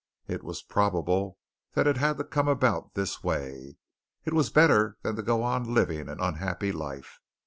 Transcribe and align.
It 0.27 0.41
was 0.41 0.63
probable 0.63 1.37
that 1.73 1.85
it 1.85 1.97
had 1.97 2.17
to 2.17 2.23
come 2.23 2.47
about 2.47 2.95
this 2.95 3.23
way. 3.23 3.77
It 4.25 4.33
was 4.33 4.49
better 4.49 4.97
so 5.03 5.09
than 5.09 5.15
to 5.17 5.21
go 5.21 5.43
on 5.43 5.75
living 5.75 6.09
an 6.09 6.19
unhappy 6.19 6.71
life. 6.71 7.19